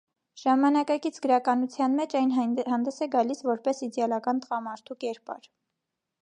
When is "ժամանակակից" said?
0.43-1.19